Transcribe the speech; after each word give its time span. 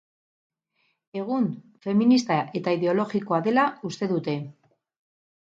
Egun 1.23 1.45
feminista 1.87 2.39
eta 2.61 2.75
ideologikoa 2.79 3.41
dela 3.51 3.67
uste 3.93 4.11
dute. 4.15 4.37